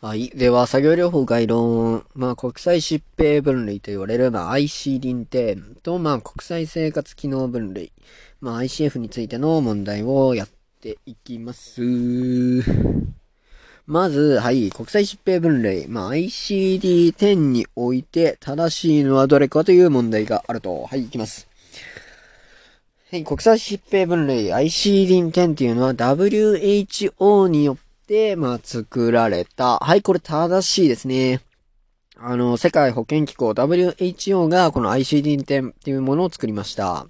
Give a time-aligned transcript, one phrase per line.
[0.00, 0.28] はい。
[0.30, 2.06] では、作業療法概論。
[2.14, 7.90] まあ、国際疾病分類と言われる、まあ、ICD-10 と、まあ、国際生活機能分類。
[8.40, 10.48] まあ、ICF についての問題をやっ
[10.80, 11.82] ていきます。
[13.86, 15.88] まず、はい、国際疾病分類。
[15.88, 20.84] まあ、ICD-10 において正しいのはどれかという問題があると。
[20.84, 21.48] はい、いきます。
[23.10, 27.87] はい、国際疾病分類 ICD-10 っていうのは WHO によって、
[28.36, 29.78] まあ、作られた。
[29.78, 31.42] はい、これ正しいですね。
[32.16, 37.06] あの、世界保健機構 WHO がこの ICD-10 っていうものを作りました。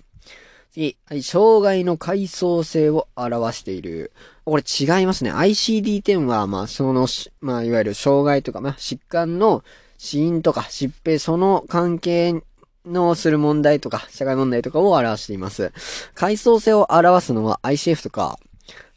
[0.73, 4.13] 次、はい、障害の階層性を表している。
[4.45, 5.33] これ違いますね。
[5.33, 7.07] ICD-10 は、まあ、その、
[7.41, 9.63] まあ、いわゆる障害とか、まあ、疾患の
[9.99, 12.43] 死因とか疾病、その関係
[12.85, 15.73] のする問題とか、社会問題とかを表しています。
[16.15, 18.39] 階層性を表すのは ICF とか、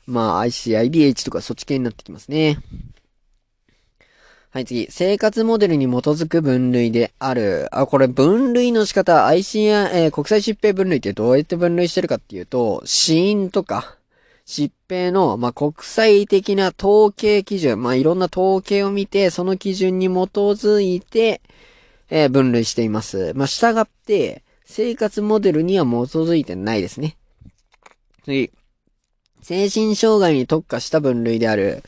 [0.06, 2.58] まあ IC、IBH とかそっち系になってきますね。
[4.54, 4.88] はい、次。
[4.90, 7.70] 生活モデルに基づく分類である。
[7.72, 13.96] あ、これ分類の仕方、IC や、えー、国際疾病分類ってどうやって分類してるかっていうと、死因とか、
[14.46, 21.42] 疾病の、まあ、国際的な統計基準、まあ、いろんな統計を見て、その基準に基づいて、
[22.10, 23.32] えー、分類しています。
[23.36, 27.16] まあ、従って、生活モデルには基づいてないですね。
[28.26, 28.52] 次。
[29.42, 31.84] 精神障害に特化した分類である。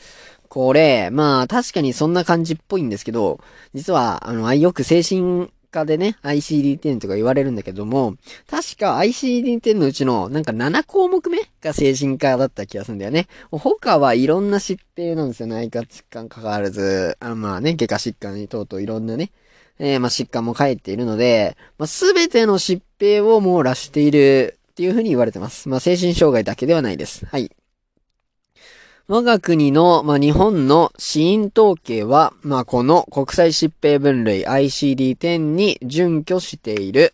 [0.49, 3.39] これ、まあ確かにそんな感じっぽいんですけど、
[3.73, 8.15] 実は、あの、よく精神科でね、ICD-10 とか言われるんだけども、
[8.47, 13.27] 確か ICD-10 のうちのなんか7項目目が精神科だった気がするんだよね。
[13.49, 15.47] 他はいろんな疾病なんですよ。
[15.47, 19.31] ね内科疾患関わらず、あまあね、外科疾患に等々いろんなね、
[19.79, 25.69] えー、まあ疾患も書いているので、まあすべての疾病を網羅しているっていうふうに言われてます。
[25.69, 27.27] まあ、精神障害だけではないです。
[27.27, 27.52] はい。
[29.07, 37.13] 我が国の、まあ、日本の死因統計は、まあ、この国際疾病分類 ICD-10 に準拠している。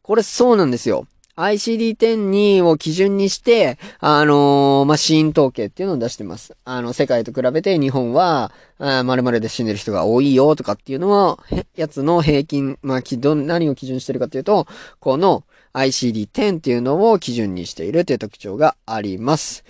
[0.00, 1.06] これそうなんですよ。
[1.36, 6.56] ICD-10 を基準にして、あのー、まあ、死因統計っていうのを出してます。
[6.64, 11.38] あの、世界と比べて日本は、あ〇〇で死んでる人が多いよとかっていうのは、
[11.76, 14.66] やつの平均、まあ、何を基準してるかっていうと、
[14.98, 15.44] この、
[15.78, 19.64] ICD-10 っていうのを基準にしているという特徴があります。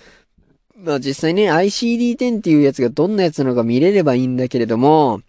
[0.75, 5.21] まあ実際ね、ICD-10 っていうやつがどんなやつなのか見れればいいんだけれども、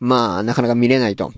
[0.00, 1.32] まあなかなか見れないと。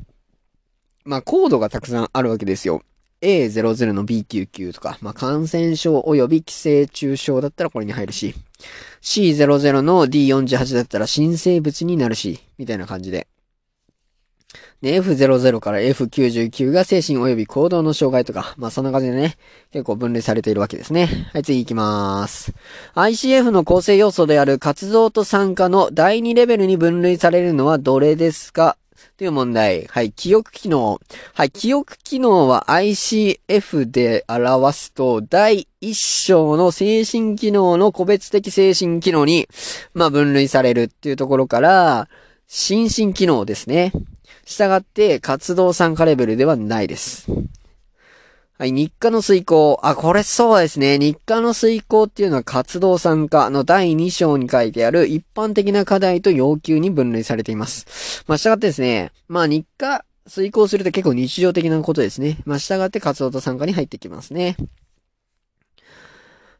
[1.04, 2.82] まあコードがたくさんあるわけですよ。
[3.22, 8.34] A00 の B99 とか、まあ感染症及び寄生虫症だったらこれに入るし、
[9.02, 13.26] C00 の D48 だったら新生物になるし、みたいな感じで。
[14.82, 19.36] で、F00 から F99 が精神及び行動の障害とか、まあそんな感じでね、
[19.72, 21.28] 結構分類されているわけですね。
[21.32, 22.52] はい、次行きまーす。
[22.94, 28.76] ICF の構成要素である活動と参加の第2レベルに分類されるのはどれですか？
[29.16, 29.86] という問題。
[29.86, 31.00] はい、記憶機能。
[31.32, 39.48] はい、記憶機能は ICF で表すと、第1章の精神機能の個別的精神機能に、
[39.94, 42.08] まあ分類されるっていうところから、
[42.46, 43.92] 心身機能ですね。
[44.44, 47.26] 従って、活動参加レベルではないです。
[48.58, 49.78] はい、日課の遂行。
[49.82, 50.98] あ、これそうですね。
[50.98, 58.24] 日課の遂行っていうのは活動参加の第2章に書いてある一般的な課題と要求に分類されています。
[58.26, 59.12] まあ、従ってですね。
[59.28, 62.38] まあ、日課遂行すると結構日常的なことですね。
[62.46, 64.56] まあ、従って活動と参加に入ってきますね。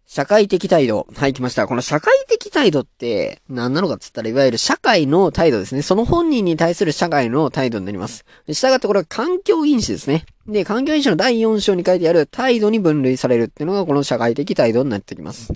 [0.06, 1.09] 社会的態度。
[1.17, 1.67] はい、来ました。
[1.67, 5.83] この社会的態度って何なのかっつったら、いわゆる社会の態度ですね。
[5.83, 8.25] その本人に対する社会の態度になります。
[8.49, 10.25] 従ってこれは環境因子ですね。
[10.47, 15.53] で、環境因子の第4章に書いてある態度に分類されるっていうのがこの社会的態度になってきます。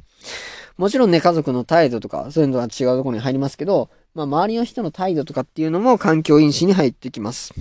[0.77, 7.55] もちろんね、家族の態度とか、そういうのは違うところに入りますけど、まあ、周りの人の態度とかっていうのも環境因子に入ってきます。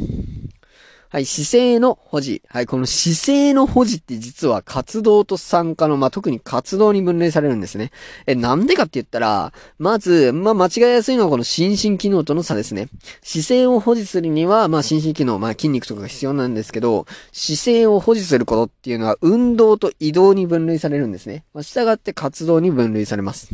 [1.11, 2.43] はい、姿勢の保持。
[2.47, 7.89] はい、この姿勢の保持って実は活動と参加の、まあ、特に活動に分類されるんですね。
[8.27, 12.89] え、なんでかって言ったら、まず、まあ、間違いやすいのはこの心身機能との差ですね。
[13.23, 21.43] 姿勢を保持するには、まあ、心身機能、まあ、筋肉とかが必要なんですけど、姿勢を保持することっていうのは運動と移動に分類されるんですね。
[21.55, 23.49] まあ、従って活動に分類されます。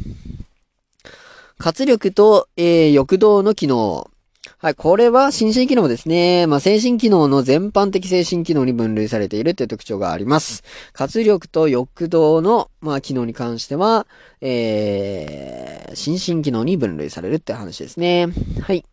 [1.57, 4.11] 活力と、えー、欲動の機能。
[4.57, 6.47] はい、これは心身機能ですね。
[6.47, 10.63] まあ、精神機能の全般的精神機能に分類されているという特徴があります。
[10.93, 14.07] 活力と欲動の、まあ、機能に関しては、
[14.39, 18.27] えー、心身機能に分類されるって話ですね。
[18.61, 18.85] はい。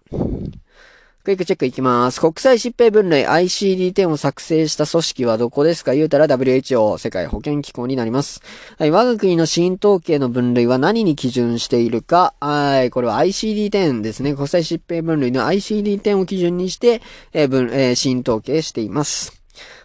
[1.24, 2.20] クイックチェックいきます。
[2.20, 5.94] 国際疾病分類 ICD-10 を作成した組織はどこですか？
[5.94, 8.42] 言うたら WHO、世界保健機構になります。
[8.76, 12.34] はい、我が国の新統計の分類は何に基準しているか？
[12.40, 14.34] はい、これは ICD-10 ですね。
[14.34, 17.02] 国際疾病分類の ICD-10 を基準にして、
[17.32, 19.40] えー、分、えー、新統計しています。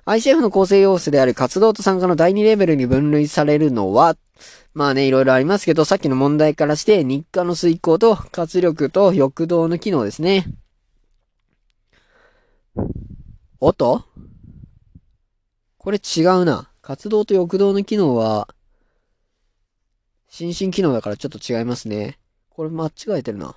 [0.07, 4.18] ICF の構成要素である活動と参加の第2レベルに分類されるのは、
[4.74, 10.48] まあね、いろいろありますけど、さっきの問題からして、日課の遂行と活力と欲動の機能ですね。
[13.59, 14.06] 音？
[15.77, 16.69] これ違うな。
[16.81, 18.48] 活動と欲動の機能は、
[20.30, 22.18] 心身機能だからちょっと違いますね。
[22.50, 23.56] これ間違えてるな。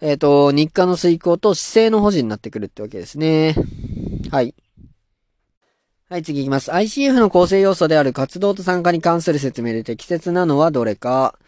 [0.00, 3.54] えっ、ー、と、日課の遂行と姿勢の保持になってくるってわけですね。
[4.30, 4.54] はい。
[6.08, 6.70] はい、次いきます。
[6.70, 11.38] ICF の構成要素である活動と参加に関する説明で適切なのはどれか。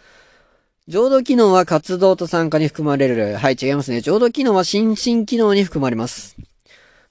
[0.88, 3.36] 浄土機能は活動と参加に含まれる。
[3.36, 4.00] はい、違いますね。
[4.00, 6.36] 浄土機能は心身機能に含まれます。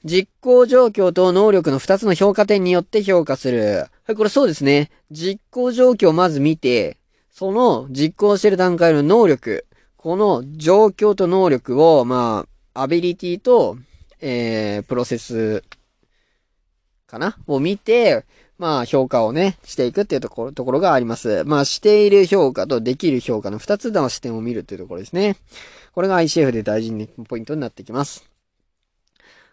[0.03, 3.87] 実行状況と能力の2つの評価点によって評価する。
[4.05, 4.89] はい、これそうですね。
[5.11, 6.97] 実行状況をまず見て、
[7.31, 9.65] その実行してる段階の能力、
[9.97, 13.77] この状況と能力を、まあ、アビリティと、
[14.19, 15.63] えー、プロセス
[17.05, 17.37] かな？
[17.45, 18.25] を見て、
[18.57, 21.43] まあ、評価をね、していくっていうところ、ところがあります。
[21.45, 25.35] まあ、している評価とできる評価の二つの視点を見るっていうところですね。
[25.93, 28.30] これが ICF で大事にポイントになってきます。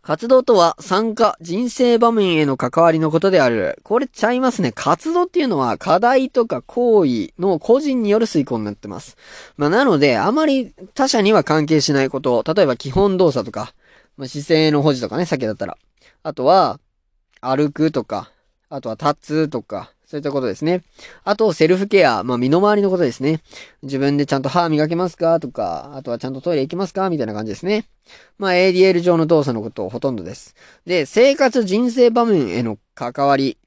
[0.02, 3.78] 活動とは参加、人生場面への関わりのことである。
[3.82, 4.72] これちゃいますね。
[4.72, 9.16] 活動っていうのは課題とか行為の個人による遂行になってます。
[9.56, 13.74] まあなので、あまり他者には関係しないこと、例えば基本動作とか、
[14.16, 15.76] まあ姿勢の保持とかね、さっきだったら。
[16.22, 16.80] あとは、
[17.40, 18.30] 歩くとか、
[18.70, 20.82] あとは立つとか、そういったことですね。
[21.22, 22.25] あと、セルフケア。
[22.25, 23.43] まあ、身の回りのことですね。
[23.82, 25.38] 自分でちゃんと歯磨けますか？
[25.38, 27.10] とか、あとはちゃんとトイレ行きますか？
[27.10, 27.84] みたいな感じですね。
[28.38, 30.55] まあ、ADL 上の動作のことほとんどです。
[30.87, 33.58] で、生活人生場面への関わり。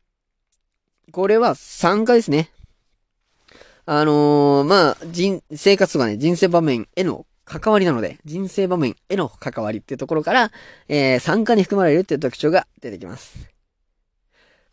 [1.12, 2.50] これは参加ですね。
[3.86, 10.52] あのー、まあ、人、生活とかね、人生場面への関わりなので、人生場面への関わりっていうところから、
[10.88, 13.51] えー、参加に含まれるっていう特徴が出てきます。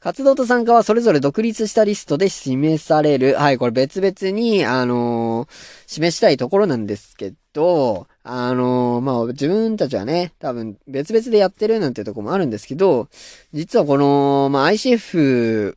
[0.00, 3.34] 活動と参加はそれぞれ独立したリストで示される。
[3.34, 5.48] はい、これ別々に、あのー、
[5.86, 13.08] 示したいところなんですけど、あのー、まあ、自分たちはね、多分別々でやってるなんてとこもあるんですけど、
[13.52, 15.76] 実はこの、まあ、ICF、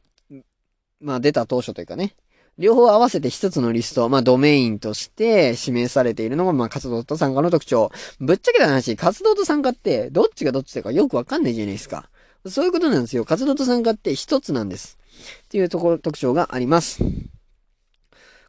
[0.99, 2.15] まあ、出た当初というかね、
[2.59, 7.91] 両方合わせて一つのリスト、まあ、ドメインとして示されているのが、まあ、活動と参加の特徴。
[8.19, 12.11] ぶっちゃけた話、活動と参加って、どっちがどっちだかよくわかんないじゃないですか。
[12.47, 13.25] そういうことなんですよ。
[13.25, 14.97] 活動と参加って一つなんです。
[15.45, 17.03] っていうところ、特徴があります。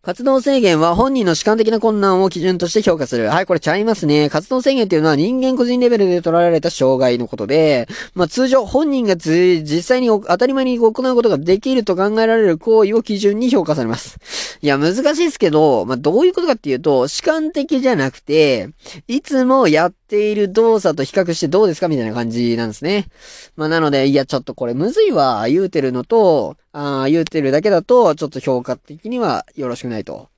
[0.04, 3.28] 活動制限は本人の主観的な困難を基準として評価する。
[3.28, 4.30] はい、これちゃいますね。
[4.30, 14.18] 活動制限っていうのは人間個人レベルで取られた障害のことで、まあ通常本人が実際に当たり前に行うことができると考えられる行為を基準に評価されます。
[14.62, 18.68] いや、難しいですけど、まあどういうことかっていうと、主観的じゃなくて、
[19.08, 23.08] いつもやっている動作と比較してどうですかみたいな感じなんですね。
[23.56, 30.28] まあなので、いや、ちょっとこれむずいわ、言うてるのと、ああ、言うてるだけだと、ちょっと評価的にはよろしくないと。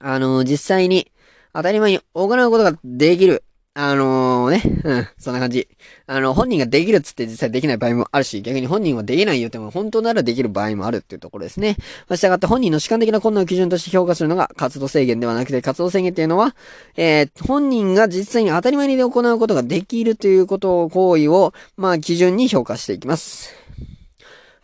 [0.00, 1.12] あのー、実際に
[1.52, 3.44] 当たり前に行うことができる。
[3.76, 5.66] あのー、ね、うん、そんな感じ。
[6.06, 11.76] あの、本人ができるっつって実際できない場合もあるし、逆に本人はできないよっても本当ならできる場合もあるっていうところですね。
[12.08, 16.54] まあ、従って本人の主観的な困難を基準として評価するのが活動制限ではなくて、活動制限っていうのは、
[16.96, 23.63] えー、本人が実際に当たり前に行うことができるということを、行為を、まあ、基準に評価していきます。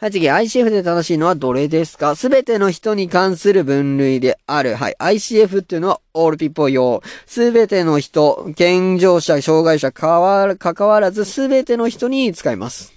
[0.01, 2.17] はい、次、ICF で正しいのはどれですか？
[2.17, 4.75] すべての人に関する分類である。
[4.75, 7.03] はい、ICF っていうのは all people 用。
[7.27, 12.95] すべての人、健常者、障害者、かわ、関わらずすべての人に使います。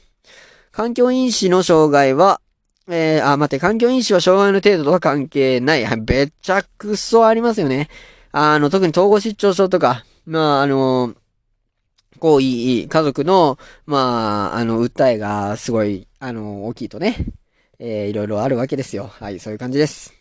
[0.71, 2.39] 環境因子の障害は、
[2.87, 5.83] えー、あ、待って、環境因子は障害の程度とは関係ない。
[5.83, 7.89] はい、べちゃくそありますよね。
[8.31, 11.15] あの、特に統合失調症とか、まあ、あのー
[12.19, 17.17] こういい家族の、まあ、あの、訴えがすごい、あの、大きいとね、
[17.79, 19.11] えー、いろいろあるわけですよ。
[19.19, 20.13] はい、そういう感じです。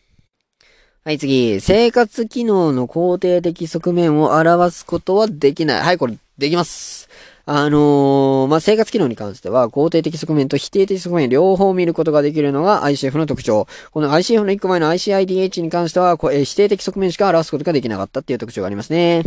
[1.05, 1.61] はい、次。
[1.61, 5.81] 生活機能の肯定的側面を表すことはできない。
[5.81, 7.09] はい、これ、できます。
[7.47, 13.69] あのー、まあ、生活機能に関しては、肯定的側面と否定的側面両方見ることができるのが ICF の特徴。
[13.93, 19.23] この ICF の1個前の ICIDH に関しては、こえ否定的側面しか表すことができなかったっていう特徴がありますね。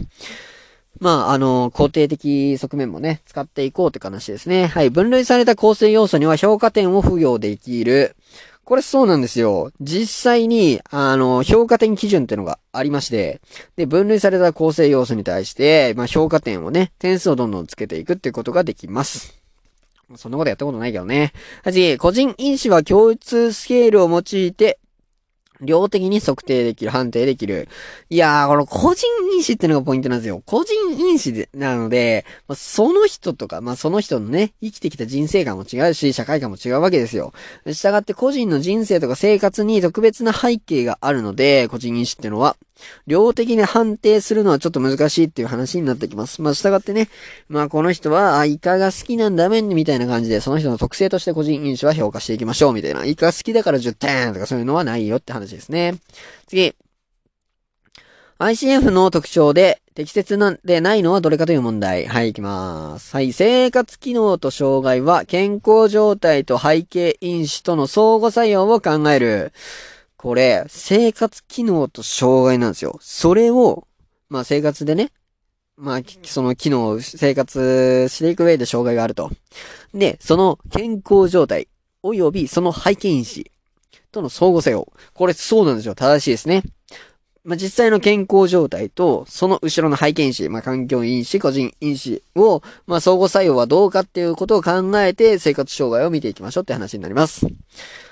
[0.99, 4.67] まあ、あの、肯定的側面もね、使っていこうって話ですね。
[4.67, 4.89] はい。
[4.89, 8.15] 分類された構成要素には評価点を付与できる。
[8.63, 9.71] これそうなんですよ。
[9.79, 13.39] 実際に、あの、評価点基準ってのがありまして、
[13.75, 19.39] で、分類された構成要素に対して、まあ、評価点をね、点数をどんどんつけていくっていうことができます。
[20.15, 21.31] そんなことやったことないけどね。
[21.63, 24.79] 次、個人因子は共通スケールを用いて
[25.61, 27.67] 量的に測定できる、判定できる。
[28.09, 30.41] いやー、この個人因子ってのがポイントなんですよ。
[30.45, 37.33] 個人因子で、なので、まあ、その人とか、まあ、その人のね、生きてきた人生観も違うし、社会観も違うわけですよ。
[37.65, 42.57] 従って個人の人生とか生活に特別な背景があるので、個人因子ってのは、
[43.07, 46.41] 量的に判定するのはちょっと難しいっていう話になってきます。
[46.41, 47.09] まあ、従ってね、
[47.49, 53.05] まあ、この人は、あ、イカが好きなんだめんみたいな感じで、その人の特性として個人因子は評価していきましょうみたいな。
[53.05, 55.95] イカ好きだから10点とかそういうのはないよって話ですね。
[56.47, 56.75] 次。
[58.37, 62.05] ICF の特徴で適切なんでないのはどれかという問題。
[62.05, 63.15] はい、行きます。
[63.15, 69.53] はい、生活機能と障害は健康状態と背景因子との相互作用を考える。
[70.25, 72.97] これ、生活機能と障害なんですよ。
[72.99, 73.87] それを、
[74.27, 75.11] まあ生活でね、
[75.77, 79.29] まあ、その機能、生活していく上で障害があると。
[79.93, 81.67] で、その健康状態、
[82.01, 83.51] 及びその背景因子
[84.11, 84.91] との相互作用。
[85.13, 85.93] これそうなんですよ。
[85.93, 86.63] 正しいですね。
[87.43, 97.45] まあ、実際の健康状態と、その後ろの背景因子、まあ、環境因子、個人因子を、まあ、相互作用はどうかっていうことを考えて、生活障害を見ていきましょうって話になります。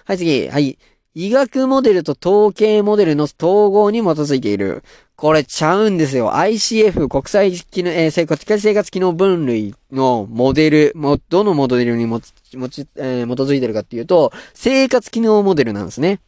[0.05, 0.47] はい、次。
[0.47, 0.77] はい。
[1.15, 4.83] 医学モデルと統計モデルの統合に基づいている。
[5.15, 6.31] これちゃうんですよ。
[6.31, 16.19] ICF 国際機能、えー、生活、生活機能分類のモデル、も、どのモデルにもち、もち、えー、基づいてるかっていうと、生活機能モデルなんですね。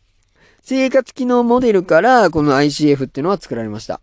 [0.62, 4.02] 生活機能モデルからこの ICF っていうのは作られました。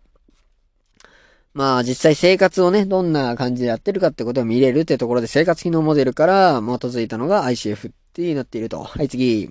[1.53, 8.83] まあ実際生活をね、どんな感じでやってるかってことを見れるってところで生活機能モデルから基づいたのが ICF ってなっていると。
[8.83, 9.49] はい、次。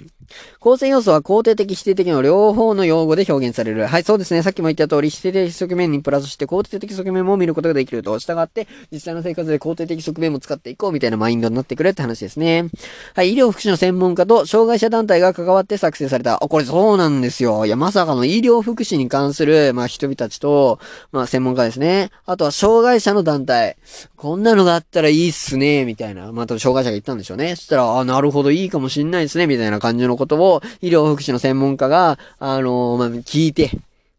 [0.61, 3.87] 構成要素は肯定的、否定的の両方の用語で表現される。
[3.87, 4.43] はい、そうですね。
[4.43, 8.19] さっきも言った通り、否定的側面にプラスして肯定的側面も見ることができると。
[8.19, 12.67] 従って、実際の生活で肯定的側面も使っていこうみたいなマインドになってくるって話ですね。
[13.15, 16.43] はい、医療福祉の専門家と障害者団体が関わって作成された。
[16.43, 17.67] あ、これそうなんですよ。
[17.67, 20.79] いや、まさかの医療福祉に関する、まあ、人々たちと、
[21.11, 22.11] まあ、専門家ですね。
[22.27, 23.77] あとは障害者の団体。
[24.17, 26.33] こんなのがあったらいいっすね、みたいな。
[26.33, 27.57] まあ、多分障害者が言ったんでしょうね。
[27.57, 33.71] そしたら、あ、なるほど、いいかもしんないですね、みたいな感じののことを、医療福祉の専門家が、あのー、まあ、聞いて、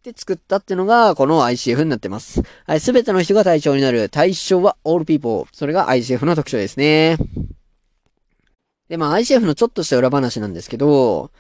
[0.04, 2.44] で作ったっていうのが、この ICF になってます。
[2.68, 4.10] はい、すべての人が対象になる。
[4.10, 5.46] 対象は all people。
[5.54, 7.18] それが ICF の特徴ですね。
[8.90, 11.32] で、まあ ICF のちょっとした裏話なんですけど、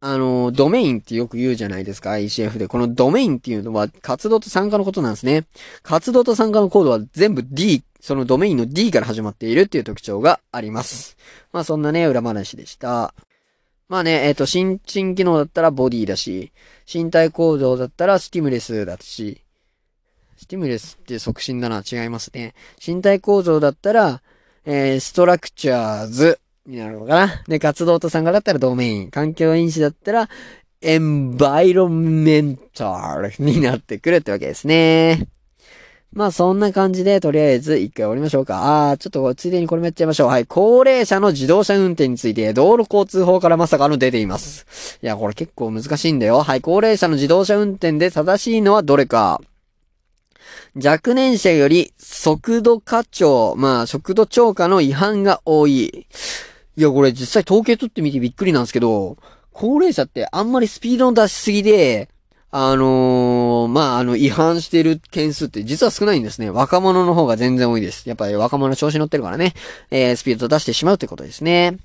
[0.00, 2.68] あの、ドメインってよく言うじゃないですか、ICF で。
[2.68, 5.44] このドメインっていうのは活動と参加のことなんですね。
[5.82, 11.16] 活動と参加のコードは全部 D、そのドメインの D から始まっているっていう特徴があります。
[11.52, 13.14] まあそんなね、裏話でした。
[13.92, 16.50] まあね、えっ、ー、と、新陳機能だったらボディだし、
[16.90, 19.42] 身体構造だったらスティムレスだし、
[20.38, 22.54] スティムレスって促進だな、違いますね。
[22.82, 24.22] 身体構造だったら、
[24.64, 27.42] えー、ストラクチャーズになるのかな。
[27.46, 29.10] で、活動と参加だったらドメイン。
[29.10, 30.30] 環境因子だったら、
[30.80, 35.28] エンバイロメンタルになってくるってわけですね。
[36.12, 38.90] まあそんな感じで、とりあえず一回終わりましょうか。
[38.90, 40.28] あー、ちょっとついでにこれもやっちゃいましょう。
[40.28, 40.46] はい。
[40.46, 44.98] 高齢者の自動車運転について、道路交通法からまさかの出ています。
[45.02, 46.42] いや、これ結構難しいんだよ。
[46.42, 46.60] はい。
[46.60, 49.40] 高齢者の自動車運転で正しいのはどれか。
[50.74, 56.06] 若年者より速度過調、まあ速度超過の違反が多い。
[56.76, 59.16] いや、これ実際統計取ってみてびっくりなんですけど、
[59.52, 62.08] 高齢者ってあんまりスピードの出しすぎで、
[62.54, 66.50] あのー、まあ、あの、違反してる件数って実は少ないんですね。
[66.50, 68.06] 若者の方が全然多いです。
[68.06, 69.54] やっぱり若者調子乗ってるからね、
[69.90, 71.78] えー、スピード出してしまうってことですね。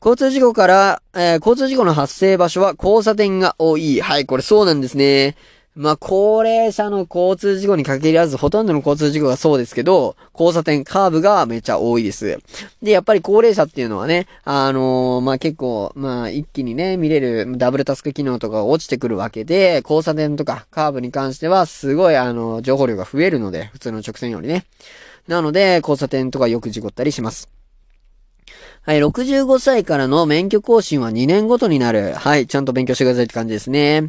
[0.00, 4.00] 交通事故から、えー、交通事故の発生場所は交差点が多い。
[4.00, 5.34] はい、これそうなんですね。
[5.78, 12.40] まあ、高齢者の交通事故に限らず、ほとんどの交通事故がそうですけど、交差点、カーブがめっちゃ多いです。
[12.82, 24.64] で、やっぱり高齢者っていうのはね、あのー、まあ、結構、まあ、一気にね、見れるダブルタスク機能とかが落ちてくるわけで、交差点とかカーブに関しては、すごい、あの、情報量が増えるので、普通の直線よりね。
[25.28, 27.57] なので、交差点とかよく事故ったりします。
[28.88, 32.14] はい、65歳からの免許更新は2年ごとになる。
[32.14, 34.08] はい、ちゃんと勉強してくださいって感じですね。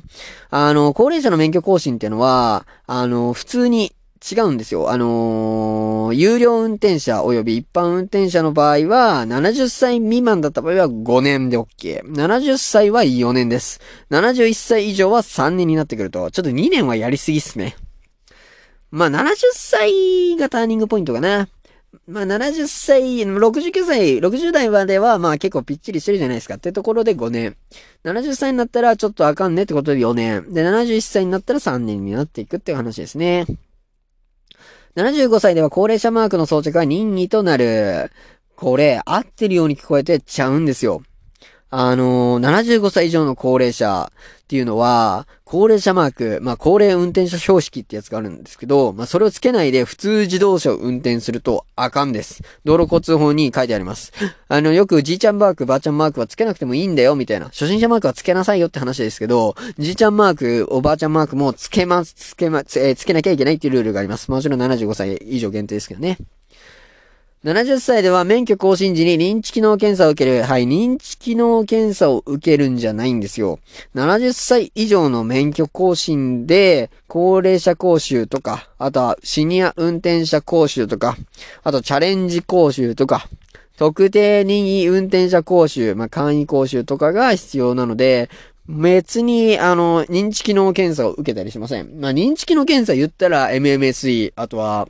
[0.52, 3.94] あの、高齢者の免許更新っていうのは、あの、普通に
[4.32, 4.90] 違うんですよ。
[4.90, 12.02] あのー、有料運転者及び一般運転者の場合は、70歳未満だった場合は5年で OK。
[12.14, 13.82] 70歳は4年です。
[14.12, 17.76] 71歳以上は3年になってくると、ちょっと2年はやりすぎっすね。
[18.92, 21.50] まあ、70歳がターニングポイントかな。
[22.10, 26.56] まあ、70歳、69歳、60代までは、まあ結構ぴっちりしてるじゃないですか。
[26.56, 27.56] ってところで5年。
[28.04, 30.52] 70歳になったらちょっとあかんねってことで4年。
[30.52, 33.46] で、71歳になったら3年になっていくっていう話ですね。
[34.96, 38.12] 75歳では高齢者マークの装着が任意となる。
[38.56, 41.04] これ、合ってるように聞こえてちゃうんですよ。
[41.72, 52.42] あのー、75歳以上の高齢者っていうのは、高齢者マーク、まあ、高齢運転者標識ってやつがあるんですけど、まあ、それをつけないで普通自動車を運転するとあかんです。
[52.66, 54.12] 道路交通法に書いてあります。
[54.48, 57.46] あの、よくじいちゃんマーク、ばあちゃんマークはつけなくてもいいんだよ、みたいな。
[57.48, 64.32] 初心者マークはつけなさいよって話ですけど、じいちゃんマーク、おばあちゃんマークもつけます、つけま、つ、えー、つけなきゃいけないっていうルールがあります。
[64.32, 66.18] もちろん75歳以上限定ですけどね。
[67.46, 70.44] 70歳では免許更新時に認知機能検査を受ける。
[70.44, 73.60] はい、認知機能検査を受けるんじゃないんですよ。
[73.96, 81.16] 70歳以上の免許更新で、高齢者講習とか、あとはシニア運転者講習とか、
[81.64, 83.30] あとチャレンジ講習とか、
[83.78, 88.30] 特定任意運転者講習、まあ、簡易講習とかが必要なので、
[88.68, 92.02] 別に、あの、認知機能検査を受けたりしません。
[92.02, 94.90] まあ、認知機能検査言ったら MMSE、あとは、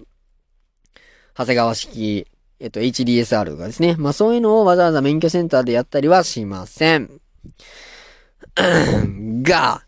[1.37, 2.25] 長谷川式、
[2.59, 3.95] えっと、HDSR がですね。
[3.97, 7.09] まあそういうのをわざわざ免許センターでやったりはしません。
[9.43, 9.83] が、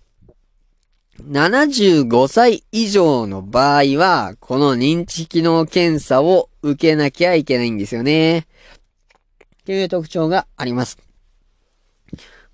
[1.22, 8.40] 75歳以上の場合は、この認知機能検査を受けなきゃいけないんですよね。
[8.40, 10.98] っていう特徴があります。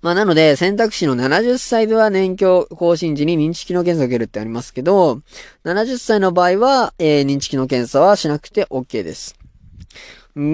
[0.02, 5.22] まあなので、選択肢の70歳では年許更新時に認知機能検査を受けるってありますけど、
[5.64, 9.37] 70歳の場合は、えー、認知機能検査はしなくて OK です。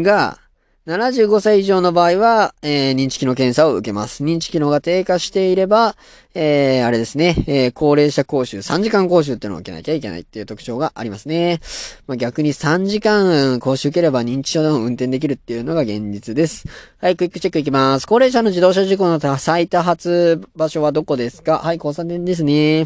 [0.03, 0.39] が、
[0.87, 4.23] 75歳以上の場合は、えー、認知機能検査を受けます。
[4.23, 5.97] 認知機能が低下していれば、
[6.35, 11.61] えー、あれですね、えー、高齢者講習、3時間講習っていうのを受けなきゃいけないっていう特徴がありますね。
[12.07, 16.67] まあ、逆に3時間講習受ければ認知症でも運転できるっていうのが現実です。
[17.01, 18.07] はい、クイックチェックいきます。
[18.07, 21.61] 高齢者の自動車事故の最多発場所はどこですか？
[21.61, 22.85] はい、交差点ですね。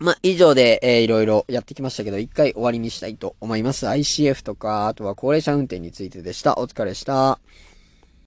[0.00, 3.86] ま、以上で、えー、いろいろやってきましたけど、一回終わりにしたいと思います。
[3.86, 6.58] ICF とか、あとは高齢者運転についてでした。
[6.58, 7.38] お疲れした。